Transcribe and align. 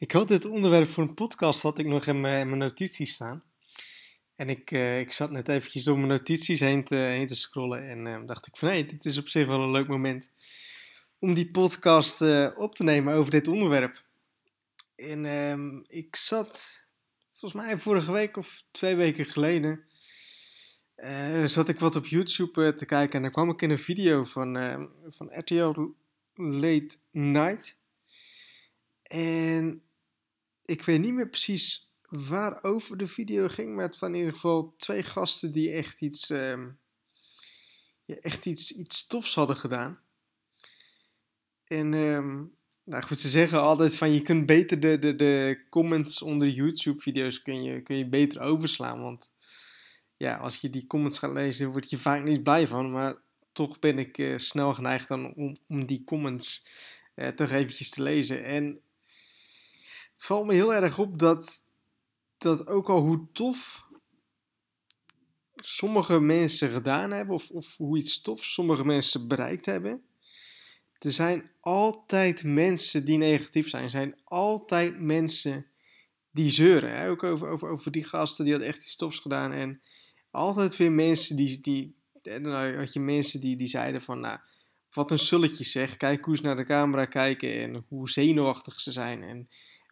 Ik 0.00 0.12
had 0.12 0.28
dit 0.28 0.44
onderwerp 0.44 0.90
voor 0.90 1.02
een 1.02 1.14
podcast 1.14 1.62
had 1.62 1.78
ik 1.78 1.86
nog 1.86 2.06
in 2.06 2.20
mijn, 2.20 2.46
mijn 2.46 2.58
notities 2.58 3.12
staan. 3.12 3.42
En 4.34 4.48
ik, 4.48 4.70
uh, 4.70 5.00
ik 5.00 5.12
zat 5.12 5.30
net 5.30 5.48
eventjes 5.48 5.84
door 5.84 5.96
mijn 5.96 6.08
notities 6.08 6.60
heen 6.60 6.84
te, 6.84 6.94
heen 6.94 7.26
te 7.26 7.34
scrollen. 7.34 7.88
En 7.88 8.06
uh, 8.06 8.26
dacht 8.26 8.46
ik 8.46 8.56
van 8.56 8.68
hé, 8.68 8.84
dit 8.84 9.04
is 9.04 9.18
op 9.18 9.28
zich 9.28 9.46
wel 9.46 9.60
een 9.60 9.70
leuk 9.70 9.88
moment 9.88 10.30
om 11.18 11.34
die 11.34 11.50
podcast 11.50 12.20
uh, 12.20 12.50
op 12.56 12.74
te 12.74 12.84
nemen 12.84 13.14
over 13.14 13.30
dit 13.30 13.48
onderwerp. 13.48 14.04
En 14.96 15.24
ehm, 15.24 15.80
ik 15.86 16.16
zat, 16.16 16.86
volgens 17.32 17.62
mij 17.62 17.78
vorige 17.78 18.12
week 18.12 18.36
of 18.36 18.64
twee 18.70 18.96
weken 18.96 19.24
geleden, 19.24 19.84
zat 21.44 21.68
ik 21.68 21.80
wat 21.80 21.96
op 21.96 22.06
YouTube 22.06 22.74
te 22.74 22.86
kijken. 22.86 23.16
En 23.16 23.22
dan 23.22 23.32
kwam 23.32 23.50
ik 23.50 23.62
in 23.62 23.70
een 23.70 23.78
video 23.78 24.24
van, 24.24 24.56
ehm, 24.56 24.86
van 25.08 25.38
RTL 25.38 25.94
Late 26.34 26.96
Night. 27.10 27.76
En 29.02 29.82
ik 30.70 30.82
weet 30.82 31.00
niet 31.00 31.14
meer 31.14 31.28
precies 31.28 31.92
waarover 32.08 32.96
de 32.96 33.08
video 33.08 33.48
ging, 33.48 33.74
maar 33.74 33.86
het 33.86 33.98
waren 33.98 34.14
in 34.14 34.20
ieder 34.20 34.34
geval 34.34 34.74
twee 34.76 35.02
gasten 35.02 35.52
die 35.52 35.70
echt 35.70 36.00
iets, 36.00 36.30
um, 36.30 36.78
ja, 38.04 38.14
echt 38.14 38.46
iets, 38.46 38.72
iets 38.72 39.06
tofs 39.06 39.34
hadden 39.34 39.56
gedaan. 39.56 40.00
En 41.64 41.92
um, 41.94 42.56
nou 42.84 43.02
goed, 43.02 43.18
ze 43.18 43.28
zeggen 43.28 43.60
altijd 43.60 43.96
van 43.96 44.14
je 44.14 44.22
kunt 44.22 44.46
beter 44.46 44.80
de, 44.80 44.98
de, 44.98 45.14
de 45.14 45.64
comments 45.68 46.22
onder 46.22 46.48
YouTube-video's 46.48 47.42
kun 47.42 47.62
je, 47.62 47.82
kun 47.82 47.96
je 47.96 48.08
beter 48.08 48.40
overslaan. 48.40 49.02
Want 49.02 49.32
ja, 50.16 50.36
als 50.36 50.56
je 50.56 50.70
die 50.70 50.86
comments 50.86 51.18
gaat 51.18 51.32
lezen, 51.32 51.70
word 51.70 51.90
je 51.90 51.98
vaak 51.98 52.24
niet 52.24 52.42
blij 52.42 52.66
van. 52.66 52.90
Maar 52.90 53.14
toch 53.52 53.78
ben 53.78 53.98
ik 53.98 54.18
uh, 54.18 54.38
snel 54.38 54.74
geneigd 54.74 55.08
dan 55.08 55.34
om, 55.34 55.56
om 55.68 55.86
die 55.86 56.04
comments 56.04 56.68
uh, 57.14 57.28
toch 57.28 57.50
eventjes 57.50 57.90
te 57.90 58.02
lezen. 58.02 58.44
En 58.44 58.80
het 60.20 60.28
valt 60.28 60.46
me 60.46 60.52
heel 60.52 60.74
erg 60.74 60.98
op 60.98 61.18
dat, 61.18 61.66
dat 62.38 62.66
ook 62.66 62.88
al 62.88 63.00
hoe 63.00 63.28
tof 63.32 63.88
sommige 65.56 66.20
mensen 66.20 66.68
gedaan 66.68 67.10
hebben, 67.10 67.34
of, 67.34 67.50
of 67.50 67.76
hoe 67.76 67.98
iets 67.98 68.20
tof 68.20 68.44
sommige 68.44 68.84
mensen 68.84 69.28
bereikt 69.28 69.66
hebben, 69.66 70.02
er 70.98 71.12
zijn 71.12 71.50
altijd 71.60 72.44
mensen 72.44 73.04
die 73.04 73.18
negatief 73.18 73.68
zijn. 73.68 73.84
Er 73.84 73.90
zijn 73.90 74.20
altijd 74.24 75.00
mensen 75.00 75.66
die 76.30 76.50
zeuren. 76.50 76.96
Hè? 76.96 77.08
Ook 77.08 77.22
over, 77.22 77.48
over, 77.48 77.68
over 77.68 77.90
die 77.90 78.04
gasten 78.04 78.44
die 78.44 78.52
hadden 78.52 78.72
echt 78.72 78.82
iets 78.82 78.96
tofs 78.96 79.18
gedaan. 79.18 79.52
En 79.52 79.82
altijd 80.30 80.76
weer 80.76 80.92
mensen 80.92 81.36
die. 81.36 81.60
die 81.60 81.96
had 82.76 82.92
je 82.92 83.00
mensen 83.00 83.40
die, 83.40 83.56
die 83.56 83.66
zeiden 83.66 84.02
van. 84.02 84.20
Nou, 84.20 84.38
wat 84.90 85.10
een 85.10 85.18
sulletje 85.18 85.64
zeg. 85.64 85.96
Kijk 85.96 86.24
hoe 86.24 86.36
ze 86.36 86.42
naar 86.42 86.56
de 86.56 86.64
camera 86.64 87.04
kijken 87.04 87.60
en 87.60 87.84
hoe 87.88 88.10
zenuwachtig 88.10 88.80
ze 88.80 88.92
zijn. 88.92 89.22
En 89.22 89.48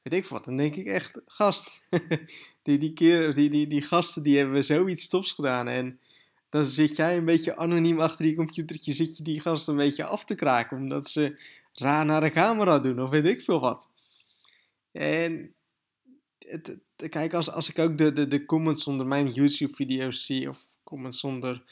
weet 0.09 0.25
ik 0.25 0.28
wat. 0.28 0.45
Dan 0.45 0.56
denk 0.56 0.75
ik 0.75 0.87
echt, 0.87 1.20
gast, 1.27 1.89
die, 2.62 2.78
die, 2.78 2.92
keer, 2.92 3.34
die, 3.34 3.51
die, 3.51 3.67
die 3.67 3.83
gasten 3.83 4.23
die 4.23 4.39
hebben 4.39 4.65
zoiets 4.65 5.09
tops 5.09 5.33
gedaan. 5.33 5.69
En 5.69 6.00
dan 6.48 6.65
zit 6.65 6.97
jij 6.97 7.17
een 7.17 7.25
beetje 7.25 7.56
anoniem 7.56 8.00
achter 8.00 8.25
die 8.25 8.34
computertje, 8.34 8.92
zit 8.92 9.17
je 9.17 9.23
die 9.23 9.41
gasten 9.41 9.73
een 9.73 9.78
beetje 9.78 10.05
af 10.05 10.25
te 10.25 10.34
kraken, 10.34 10.77
omdat 10.77 11.09
ze 11.09 11.39
raar 11.73 12.05
naar 12.05 12.20
de 12.20 12.31
camera 12.31 12.78
doen 12.78 13.03
of 13.03 13.11
weet 13.11 13.25
ik 13.25 13.42
veel 13.42 13.61
wat. 13.61 13.89
En 14.92 15.55
het, 16.39 16.78
kijk, 17.09 17.34
als, 17.34 17.50
als 17.50 17.69
ik 17.69 17.78
ook 17.78 17.98
de, 17.98 18.12
de, 18.12 18.27
de 18.27 18.45
comments 18.45 18.87
onder 18.87 19.06
mijn 19.06 19.28
YouTube-video's 19.28 20.27
zie, 20.27 20.48
of 20.48 20.67
comments 20.84 21.25
onder 21.25 21.62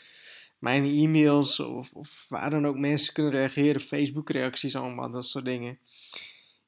mijn 0.58 0.84
e-mails, 0.84 1.60
of, 1.60 1.92
of 1.92 2.26
waar 2.28 2.50
dan 2.50 2.66
ook 2.66 2.76
mensen 2.76 3.12
kunnen 3.12 3.32
reageren, 3.32 3.80
Facebook-reacties, 3.80 4.76
allemaal 4.76 5.10
dat 5.10 5.24
soort 5.24 5.44
dingen 5.44 5.78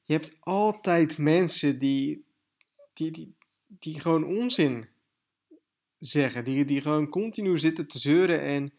je 0.09 0.15
hebt 0.15 0.37
altijd 0.39 1.17
mensen 1.17 1.79
die, 1.79 2.25
die, 2.93 3.11
die, 3.11 3.35
die 3.67 3.99
gewoon 3.99 4.23
onzin 4.23 4.87
zeggen. 5.99 6.43
Die, 6.43 6.65
die 6.65 6.81
gewoon 6.81 7.09
continu 7.09 7.57
zitten 7.57 7.87
te 7.87 7.99
zeuren 7.99 8.41
en 8.41 8.73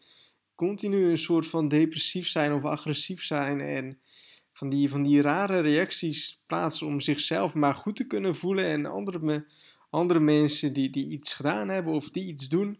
continu 0.55 1.03
een 1.03 1.17
soort 1.17 1.47
van 1.47 1.67
depressief 1.67 2.27
zijn 2.27 2.53
of 2.53 2.63
agressief 2.63 3.23
zijn. 3.23 3.59
En 3.59 3.99
van 4.53 4.69
die, 4.69 4.89
van 4.89 5.03
die 5.03 5.21
rare 5.21 5.59
reacties 5.59 6.43
plaatsen 6.45 6.87
om 6.87 6.99
zichzelf 6.99 7.55
maar 7.55 7.75
goed 7.75 7.95
te 7.95 8.07
kunnen 8.07 8.35
voelen. 8.35 8.65
En 8.65 8.85
andere, 8.85 9.45
andere 9.89 10.19
mensen 10.19 10.73
die, 10.73 10.89
die 10.89 11.09
iets 11.09 11.33
gedaan 11.33 11.69
hebben 11.69 11.93
of 11.93 12.09
die 12.09 12.27
iets 12.27 12.47
doen, 12.47 12.79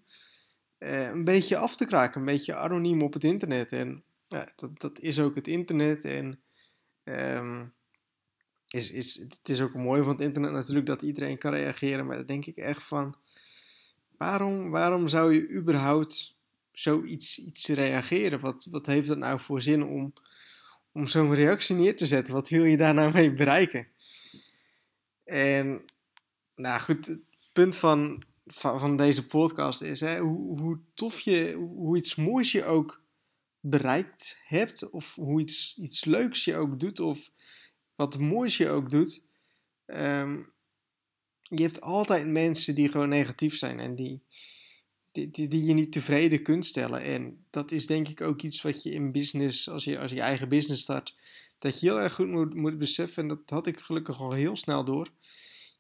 eh, 0.78 1.10
een 1.10 1.24
beetje 1.24 1.58
af 1.58 1.76
te 1.76 1.86
kraken. 1.86 2.20
Een 2.20 2.26
beetje 2.26 2.56
anoniem 2.56 3.02
op 3.02 3.14
het 3.14 3.24
internet. 3.24 3.72
En 3.72 4.04
ja, 4.28 4.52
dat, 4.56 4.80
dat 4.80 5.00
is 5.00 5.20
ook 5.20 5.36
het 5.36 5.48
internet. 5.48 6.06
En 6.06 6.42
um, 7.04 7.74
is, 8.72 8.92
is, 8.92 9.16
het 9.16 9.50
is 9.50 9.62
ook 9.62 9.74
mooi 9.74 10.04
van 10.04 10.12
het 10.12 10.22
internet 10.22 10.52
natuurlijk 10.52 10.86
dat 10.86 11.02
iedereen 11.02 11.38
kan 11.38 11.54
reageren. 11.54 12.06
Maar 12.06 12.18
dan 12.18 12.26
denk 12.26 12.46
ik 12.46 12.58
echt 12.58 12.84
van, 12.84 13.16
waarom, 14.18 14.70
waarom 14.70 15.08
zou 15.08 15.34
je 15.34 15.50
überhaupt 15.50 16.36
zoiets 16.72 17.40
iets 17.40 17.68
reageren? 17.68 18.40
Wat, 18.40 18.68
wat 18.70 18.86
heeft 18.86 19.08
dat 19.08 19.18
nou 19.18 19.40
voor 19.40 19.62
zin 19.62 19.84
om, 19.84 20.14
om 20.92 21.08
zo'n 21.08 21.34
reactie 21.34 21.76
neer 21.76 21.96
te 21.96 22.06
zetten? 22.06 22.34
Wat 22.34 22.50
wil 22.50 22.64
je 22.64 22.78
daar 22.78 22.94
nou 22.94 23.14
mee 23.14 23.34
bereiken? 23.34 23.88
En 25.24 25.82
nou 26.56 26.82
goed, 26.82 27.06
het 27.06 27.20
punt 27.54 27.76
van, 27.76 28.24
van, 28.46 28.80
van 28.80 28.96
deze 28.96 29.26
podcast 29.26 29.82
is 29.82 30.00
hè, 30.00 30.20
hoe, 30.20 30.60
hoe 30.60 30.80
tof 30.94 31.20
je, 31.20 31.54
hoe 31.54 31.98
iets 31.98 32.16
moois 32.16 32.52
je 32.52 32.66
ook 32.66 33.02
bereikt 33.60 34.42
hebt. 34.46 34.90
Of 34.90 35.16
hoe 35.16 35.42
iets, 35.42 35.78
iets 35.78 36.06
leuks 36.06 36.46
je 36.46 36.56
ook 36.56 36.80
doet. 36.80 37.00
Of 37.00 37.32
wat 38.02 38.20
moois 38.20 38.58
je 38.58 38.70
ook 38.70 38.90
doet, 38.90 39.24
um, 39.86 40.52
je 41.42 41.62
hebt 41.62 41.82
altijd 41.82 42.28
mensen 42.28 42.76
die 42.76 42.90
gewoon 42.90 43.10
negatief 43.10 43.58
zijn 43.58 43.80
en 43.80 43.96
die, 43.96 44.24
die, 45.12 45.48
die, 45.48 45.64
je 45.64 45.74
niet 45.74 45.92
tevreden 45.92 46.44
kunt 46.44 46.66
stellen. 46.66 47.02
En 47.02 47.46
dat 47.50 47.72
is 47.72 47.86
denk 47.88 48.08
ik 48.08 48.22
ook 48.22 48.42
iets 48.42 48.62
wat 48.62 48.84
je 48.84 48.92
in 48.92 49.12
business, 49.12 49.70
als 49.70 49.84
je, 49.84 50.00
als 50.00 50.12
je 50.12 50.22
eigen 50.22 50.50
business 50.50 50.82
start, 50.82 51.16
dat 51.60 51.80
je 51.80 51.88
heel 51.88 52.00
erg 52.00 52.14
goed 52.14 52.28
moet, 52.28 52.54
moet 52.54 52.78
beseffen. 52.78 53.24
En 53.24 53.30
dat 53.30 53.50
had 53.50 53.68
ik 53.68 53.80
gelukkig 53.80 54.20
al 54.20 54.32
heel 54.32 54.56
snel 54.56 54.86
door. 54.86 55.10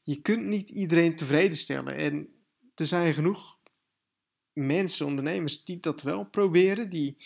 Je 0.02 0.22
kunt 0.22 0.46
niet 0.46 0.70
iedereen 0.70 1.16
tevreden 1.16 1.58
stellen. 1.58 1.96
En 1.96 2.28
er 2.76 2.88
zijn 2.88 3.14
genoeg 3.14 3.58
mensen, 4.54 5.06
ondernemers, 5.06 5.64
die 5.64 5.80
dat 5.80 6.02
wel 6.02 6.26
proberen. 6.26 6.90
Die, 6.90 7.18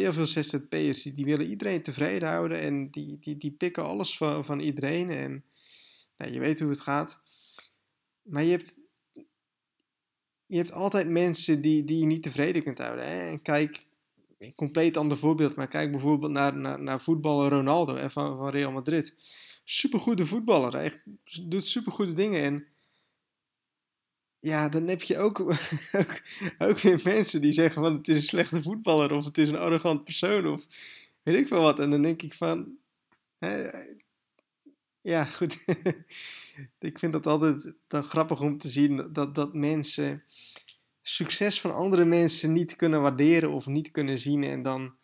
heel 0.00 0.12
veel 0.12 0.26
ZZP'ers 0.26 1.02
die, 1.02 1.12
die 1.12 1.24
willen 1.24 1.46
iedereen 1.46 1.82
tevreden 1.82 2.28
houden 2.28 2.60
en 2.60 2.90
die, 2.90 3.18
die, 3.20 3.36
die 3.36 3.50
pikken 3.50 3.84
alles 3.84 4.16
van, 4.16 4.44
van 4.44 4.60
iedereen. 4.60 5.10
En 5.10 5.44
nou, 6.16 6.32
je 6.32 6.38
weet 6.38 6.60
hoe 6.60 6.70
het 6.70 6.80
gaat. 6.80 7.20
Maar 8.22 8.42
je 8.42 8.50
hebt, 8.50 8.78
je 10.46 10.56
hebt 10.56 10.72
altijd 10.72 11.08
mensen 11.08 11.62
die, 11.62 11.84
die 11.84 11.98
je 11.98 12.06
niet 12.06 12.22
tevreden 12.22 12.62
kunt 12.62 12.78
houden. 12.78 13.04
Hè? 13.08 13.28
En 13.28 13.42
kijk, 13.42 13.86
een 14.38 14.54
compleet 14.54 14.96
ander 14.96 15.16
voorbeeld, 15.16 15.54
maar 15.54 15.68
kijk 15.68 15.90
bijvoorbeeld 15.90 16.32
naar, 16.32 16.56
naar, 16.56 16.80
naar 16.80 17.00
voetballer 17.00 17.50
Ronaldo 17.50 18.08
van, 18.08 18.36
van 18.36 18.48
Real 18.48 18.72
Madrid. 18.72 19.14
Supergoede 19.64 20.26
voetballer, 20.26 20.74
echt, 20.74 21.00
doet 21.42 21.64
supergoede 21.64 22.12
dingen. 22.12 22.42
En 22.42 22.66
ja, 24.44 24.68
dan 24.68 24.88
heb 24.88 25.02
je 25.02 25.18
ook, 25.24 25.38
ook, 26.58 26.80
weer 26.80 27.00
mensen 27.04 27.40
die 27.40 27.52
zeggen 27.52 27.82
van 27.82 27.92
het 27.94 28.08
is 28.08 28.16
een 28.16 28.22
slechte 28.22 28.62
voetballer 28.62 29.12
of 29.12 29.24
het 29.24 29.38
is 29.38 29.48
een 29.48 29.56
arrogant 29.56 30.04
persoon 30.04 30.46
of 30.46 30.66
weet 31.22 31.36
ik 31.36 31.48
veel 31.48 31.60
wat. 31.60 31.78
En 31.78 31.90
dan 31.90 32.02
denk 32.02 32.22
ik 32.22 32.34
van, 32.34 32.76
hè, 33.38 33.70
ja 35.00 35.24
goed, 35.24 35.64
ik 36.78 36.98
vind 36.98 37.12
dat 37.12 37.26
altijd 37.26 37.72
dan 37.86 38.02
grappig 38.02 38.40
om 38.40 38.58
te 38.58 38.68
zien 38.68 39.12
dat, 39.12 39.34
dat 39.34 39.54
mensen 39.54 40.24
succes 41.02 41.60
van 41.60 41.74
andere 41.74 42.04
mensen 42.04 42.52
niet 42.52 42.76
kunnen 42.76 43.02
waarderen 43.02 43.52
of 43.52 43.66
niet 43.66 43.90
kunnen 43.90 44.18
zien 44.18 44.44
en 44.44 44.62
dan 44.62 44.94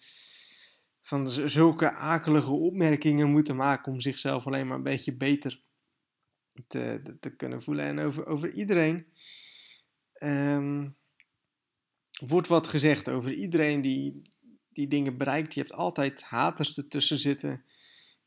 van 1.01 1.29
zulke 1.29 1.91
akelige 1.91 2.51
opmerkingen 2.51 3.31
moeten 3.31 3.57
maken 3.57 3.93
om 3.93 4.01
zichzelf 4.01 4.47
alleen 4.47 4.67
maar 4.67 4.77
een 4.77 4.83
beetje 4.83 5.17
beter 5.17 5.61
te, 6.67 7.35
kunnen 7.37 7.63
voelen. 7.63 7.85
En 7.85 7.99
over, 7.99 8.27
over 8.27 8.53
iedereen 8.53 9.07
um, 10.23 10.97
wordt 12.25 12.49
wat 12.49 12.69
gezegd. 12.69 13.09
Over 13.11 13.33
iedereen 13.33 13.81
die, 13.81 14.23
die 14.69 14.89
dingen 14.89 15.17
bereikt. 15.17 15.55
Je 15.55 15.61
hebt 15.61 15.73
altijd 15.73 16.23
haters 16.23 16.77
ertussen 16.77 17.19
zitten. 17.19 17.65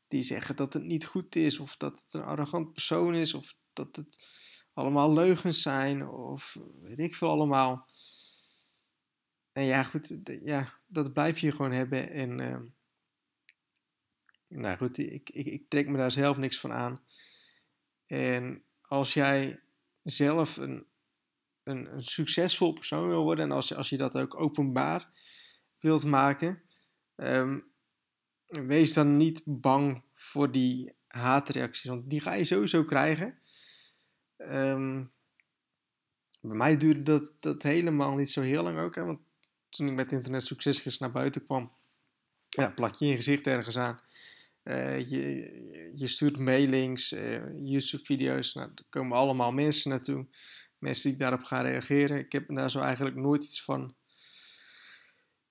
Die 0.07 0.23
zeggen 0.23 0.55
dat 0.55 0.73
het 0.73 0.83
niet 0.83 1.05
goed 1.05 1.35
is. 1.35 1.59
Of 1.59 1.77
dat 1.77 2.01
het 2.03 2.13
een 2.13 2.23
arrogant 2.23 2.73
persoon 2.73 3.15
is. 3.15 3.33
Of 3.33 3.55
dat 3.73 3.95
het 3.95 4.27
allemaal 4.73 5.13
leugens 5.13 5.61
zijn. 5.61 6.07
Of 6.07 6.57
weet 6.81 6.99
ik 6.99 7.15
veel 7.15 7.29
allemaal. 7.29 7.87
En 9.51 9.63
ja, 9.63 9.83
goed. 9.83 10.15
Ja, 10.43 10.79
dat 10.87 11.13
blijf 11.13 11.39
je 11.39 11.51
gewoon 11.51 11.71
hebben. 11.71 12.09
En... 12.09 12.41
Uh, 12.41 12.57
nou 14.47 14.77
goed, 14.77 14.97
ik, 14.97 15.29
ik, 15.29 15.45
ik 15.45 15.69
trek 15.69 15.87
me 15.87 15.97
daar 15.97 16.11
zelf 16.11 16.37
niks 16.37 16.59
van 16.59 16.71
aan. 16.71 17.01
En 18.13 18.63
als 18.81 19.13
jij 19.13 19.59
zelf 20.03 20.57
een, 20.57 20.85
een, 21.63 21.93
een, 21.93 22.03
succesvol 22.03 22.73
persoon 22.73 23.07
wil 23.07 23.23
worden 23.23 23.45
en 23.45 23.51
als, 23.51 23.75
als 23.75 23.89
je 23.89 23.97
dat 23.97 24.17
ook 24.17 24.39
openbaar 24.39 25.07
wilt 25.79 26.05
maken, 26.05 26.61
um, 27.15 27.71
wees 28.45 28.93
dan 28.93 29.17
niet 29.17 29.41
bang 29.45 30.03
voor 30.13 30.51
die 30.51 30.93
haatreacties. 31.07 31.89
Want 31.89 32.09
die 32.09 32.21
ga 32.21 32.33
je 32.33 32.45
sowieso 32.45 32.83
krijgen. 32.83 33.37
Ehm, 34.37 35.05
bij 36.41 36.55
mij 36.55 36.77
duurde 36.77 37.03
dat, 37.03 37.35
dat 37.39 37.63
helemaal 37.63 38.15
niet 38.15 38.29
zo 38.29 38.41
heel 38.41 38.63
lang 38.63 38.79
ook. 38.79 38.95
Hè, 38.95 39.05
want 39.05 39.19
toen 39.69 39.87
ik 39.87 39.93
met 39.93 40.11
Internet 40.11 40.43
Succesgids 40.43 40.97
naar 40.97 41.11
buiten 41.11 41.43
kwam, 41.45 41.71
ja, 42.49 42.69
plak 42.69 42.95
je 42.95 43.05
je 43.05 43.15
gezicht 43.15 43.47
ergens 43.47 43.77
aan. 43.77 43.99
Uh, 44.63 45.09
je, 45.09 45.91
je 45.95 46.07
stuurt 46.07 46.37
mailings, 46.37 47.13
uh, 47.13 47.41
YouTube-video's. 47.63 48.53
Nou, 48.53 48.71
komen 48.89 49.17
allemaal 49.17 49.51
mensen 49.51 49.89
naartoe. 49.89 50.25
Mensen 50.77 51.09
die 51.09 51.19
daarop 51.19 51.43
gaan 51.43 51.65
reageren. 51.65 52.19
Ik 52.19 52.31
heb 52.31 52.55
daar 52.55 52.71
zo 52.71 52.79
eigenlijk 52.79 53.15
nooit 53.15 53.43
iets 53.43 53.63
van, 53.63 53.95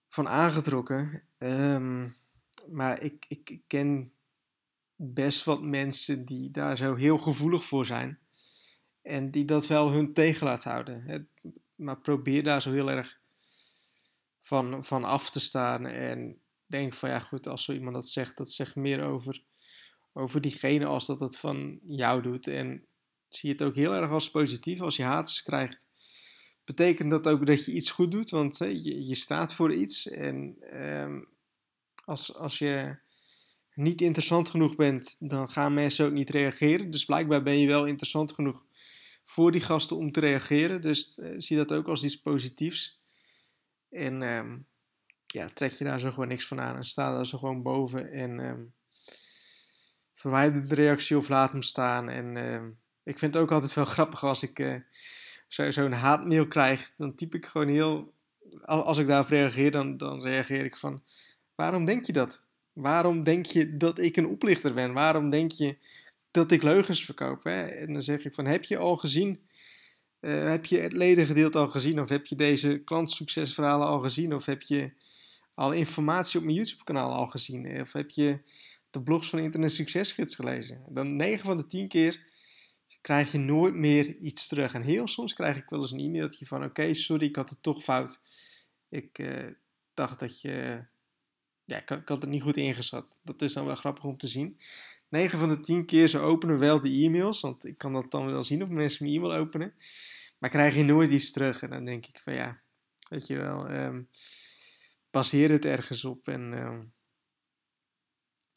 van 0.09 0.29
aangetrokken. 0.29 1.23
Um, 1.39 2.15
maar 2.69 3.03
ik, 3.03 3.25
ik, 3.29 3.61
ken 3.67 4.13
best 4.97 5.45
wat 5.45 5.63
mensen 5.63 6.25
die 6.25 6.51
daar 6.51 6.77
zo 6.77 6.95
heel 6.95 7.19
gevoelig 7.19 7.65
voor 7.65 7.87
zijn. 7.87 8.19
En 9.03 9.31
die 9.31 9.45
dat 9.45 9.67
wel 9.67 9.93
hun 9.93 10.13
tegen 10.13 10.47
laat 10.47 10.65
houden. 10.65 11.29
Maar 11.75 11.99
probeer 11.99 12.43
daar 12.43 12.63
zo 12.63 12.73
heel 12.73 12.91
erg 12.91 13.21
van, 14.41 14.85
van 14.85 15.05
af 15.05 15.31
te 15.31 15.41
staan. 15.41 15.87
En 15.87 16.42
denk 16.73 16.95
van 16.95 17.09
ja 17.09 17.19
goed, 17.19 17.47
als 17.47 17.65
zo 17.65 17.73
iemand 17.73 17.95
dat 17.95 18.09
zegt, 18.09 18.37
dat 18.37 18.51
zegt 18.51 18.77
meer 18.77 19.03
over, 19.03 19.43
over 20.13 20.41
diegene 20.41 20.87
als 20.87 21.07
dat 21.07 21.21
het 21.21 21.39
van 21.39 21.81
jou 21.87 22.23
doet. 22.23 22.47
En 22.47 22.87
zie 23.29 23.51
het 23.51 23.63
ook 23.63 23.75
heel 23.75 23.95
erg 23.95 24.11
als 24.11 24.31
positief 24.31 24.81
als 24.81 24.97
je 24.97 25.03
haters 25.03 25.43
krijgt. 25.43 25.87
Betekent 26.65 27.11
dat 27.11 27.29
ook 27.29 27.47
dat 27.47 27.65
je 27.65 27.73
iets 27.73 27.91
goed 27.91 28.13
doet, 28.13 28.31
want 28.31 28.59
hè, 28.59 28.67
je, 28.67 29.07
je 29.07 29.15
staat 29.15 29.55
voor 29.55 29.75
iets. 29.75 30.09
En 30.09 30.57
ehm, 30.61 31.23
als, 32.05 32.35
als 32.35 32.59
je 32.59 32.97
niet 33.75 34.01
interessant 34.01 34.51
genoeg 34.51 34.75
bent, 34.75 35.17
dan 35.19 35.51
gaan 35.51 35.75
mensen 35.75 36.07
ook 36.07 36.13
niet 36.13 36.31
reageren. 36.31 36.91
Dus 36.91 37.05
blijkbaar 37.05 37.43
ben 37.43 37.59
je 37.59 37.67
wel 37.67 37.87
interessant 37.87 38.33
genoeg 38.33 38.65
voor 39.25 39.53
die 39.53 39.61
gasten 39.61 39.97
om 39.97 40.13
te 40.13 40.21
reageren. 40.21 40.81
Dus 40.81 41.19
uh, 41.19 41.35
zie 41.37 41.57
dat 41.57 41.73
ook 41.73 41.89
als 41.89 42.05
iets 42.05 42.21
positiefs. 42.21 43.01
En 43.89 44.23
um, 44.23 44.67
ja, 45.33 45.49
trek 45.55 45.73
je 45.73 45.85
daar 45.85 46.01
zo 46.01 46.11
gewoon 46.11 46.29
niks 46.29 46.47
van 46.47 46.61
aan 46.61 46.77
en 46.77 46.85
sta 46.85 47.13
daar 47.13 47.27
zo 47.27 47.39
gewoon 47.39 47.63
boven 47.63 48.11
en 48.11 48.39
um, 48.39 48.73
verwijder 50.13 50.69
de 50.69 50.75
reactie 50.75 51.17
of 51.17 51.29
laat 51.29 51.53
hem 51.53 51.63
staan. 51.63 52.09
En 52.09 52.37
uh, 52.37 52.63
ik 53.03 53.19
vind 53.19 53.35
het 53.35 53.43
ook 53.43 53.53
altijd 53.53 53.75
wel 53.75 53.85
grappig 53.97 54.25
als 54.25 54.43
ik 54.43 54.83
zo'n 55.49 55.73
zo 55.73 55.91
haatmail 55.91 56.47
krijg, 56.47 56.93
dan 56.97 57.15
typ 57.15 57.35
ik 57.35 57.47
gewoon 57.47 57.69
heel, 57.69 58.15
als 58.65 58.99
ik 58.99 59.07
daarop 59.07 59.29
reageer, 59.29 59.71
dan, 59.71 59.97
dan 59.97 60.23
reageer 60.23 60.65
ik 60.65 60.77
van, 60.77 61.03
waarom 61.55 61.85
denk 61.85 62.05
je 62.05 62.13
dat? 62.13 62.43
Waarom 62.73 63.23
denk 63.23 63.47
je 63.47 63.77
dat 63.77 63.99
ik 63.99 64.17
een 64.17 64.27
oplichter 64.27 64.75
ben? 64.75 64.93
Waarom 64.93 65.31
denk 65.31 65.53
je 65.53 65.77
dat 66.31 66.51
ik 66.51 66.63
leugens 66.63 67.05
verkoop? 67.05 67.45
Hè? 67.45 67.63
En 67.63 67.93
dan 67.93 68.03
zeg 68.03 68.25
ik 68.25 68.35
van, 68.35 68.47
heb 68.47 68.65
je 68.65 68.77
al 68.77 68.97
gezien, 68.97 69.41
uh, 70.21 70.49
heb 70.49 70.65
je 70.65 70.79
het 70.79 70.93
ledengedeelte 70.93 71.59
al 71.59 71.69
gezien? 71.69 72.01
Of 72.01 72.09
heb 72.09 72.27
je 72.27 72.37
deze 72.37 72.83
klantsuccesverhalen 72.85 73.87
al 73.87 74.01
gezien? 74.01 74.35
Of 74.35 74.47
heb 74.47 74.63
je 74.63 74.93
al 75.63 75.73
informatie 75.73 76.39
op 76.39 76.45
mijn 76.45 76.57
YouTube 76.57 76.85
kanaal 76.85 77.13
al 77.13 77.27
gezien? 77.27 77.81
Of 77.81 77.93
heb 77.93 78.11
je 78.11 78.41
de 78.91 79.03
blogs 79.03 79.29
van 79.29 79.39
Internet 79.39 79.73
Succesgids 79.73 80.35
gelezen? 80.35 80.85
Dan 80.89 81.17
9 81.17 81.45
van 81.45 81.57
de 81.57 81.67
10 81.67 81.89
keer 81.89 82.21
krijg 83.01 83.33
je 83.33 83.39
nooit 83.39 83.75
meer 83.75 84.17
iets 84.17 84.47
terug. 84.47 84.75
En 84.75 84.83
heel 84.83 85.09
soms 85.09 85.35
krijg 85.35 85.57
ik 85.57 85.69
wel 85.69 85.81
eens 85.81 85.91
een 85.91 86.01
e-mailtje 86.01 86.47
van, 86.47 86.65
oké, 86.65 86.95
sorry, 86.95 87.27
ik 87.27 87.37
had 87.37 87.51
het 87.51 87.63
toch 87.63 87.83
fout. 87.83 88.21
Ik 88.89 89.19
uh, 89.19 89.47
dacht 89.95 90.19
dat 90.19 90.41
je 90.41 90.85
ja, 91.65 91.79
ik, 91.79 91.89
had 91.89 92.21
het 92.23 92.29
niet 92.31 92.43
goed 92.43 92.57
ingeschat. 92.57 93.19
Dat 93.23 93.43
is 93.43 93.53
dan 93.53 93.67
wel 93.67 93.75
grappig 93.75 94.05
om 94.05 94.17
te 94.17 94.29
zien. 94.29 94.59
9 95.09 95.39
van 95.39 95.49
de 95.49 95.61
10 95.61 95.87
keer 95.87 96.09
ze 96.09 96.19
openen 96.19 96.59
wel 96.59 96.81
de 96.81 96.91
e-mails, 96.91 97.41
want 97.41 97.65
ik 97.65 97.79
kan 97.79 97.93
dat 97.93 98.11
dan 98.11 98.27
wel 98.27 98.43
zien 98.43 98.63
of 98.63 98.69
mensen 98.69 99.05
mijn 99.05 99.17
e-mail 99.17 99.41
openen. 99.41 99.75
Maar 100.39 100.51
krijg 100.51 100.75
je 100.75 100.85
nooit 100.85 101.11
iets 101.11 101.31
terug. 101.31 101.63
En 101.63 101.71
dan 101.71 101.85
denk 101.85 102.07
ik 102.07 102.21
van 102.23 102.35
ja, 102.35 102.61
weet 103.09 103.27
je 103.27 103.37
wel, 103.37 103.71
um, 103.71 104.09
baseer 105.13 105.51
het 105.51 105.65
ergens 105.65 106.05
op 106.05 106.29
en 106.29 106.41
um, 106.41 106.93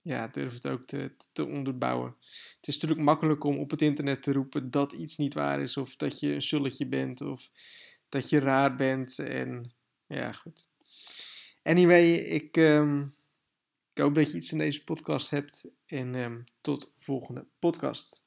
ja, 0.01 0.27
durf 0.27 0.53
het 0.53 0.67
ook 0.67 0.85
te, 0.85 1.15
te 1.31 1.45
onderbouwen. 1.45 2.15
Het 2.55 2.67
is 2.67 2.73
natuurlijk 2.73 3.01
makkelijk 3.01 3.43
om 3.43 3.57
op 3.57 3.71
het 3.71 3.81
internet 3.81 4.23
te 4.23 4.31
roepen 4.31 4.71
dat 4.71 4.93
iets 4.93 5.15
niet 5.15 5.33
waar 5.33 5.61
is, 5.61 5.77
of 5.77 5.95
dat 5.95 6.19
je 6.19 6.33
een 6.33 6.41
sulletje 6.41 6.87
bent, 6.87 7.21
of 7.21 7.51
dat 8.09 8.29
je 8.29 8.39
raar 8.39 8.75
bent. 8.75 9.19
En 9.19 9.73
ja, 10.07 10.31
goed. 10.31 10.67
Anyway, 11.63 12.13
ik, 12.13 12.57
um, 12.57 13.13
ik 13.93 14.01
hoop 14.01 14.15
dat 14.15 14.31
je 14.31 14.37
iets 14.37 14.51
in 14.51 14.57
deze 14.57 14.83
podcast 14.83 15.29
hebt. 15.29 15.69
En 15.85 16.15
um, 16.15 16.43
tot 16.61 16.91
volgende 16.97 17.47
podcast. 17.59 18.24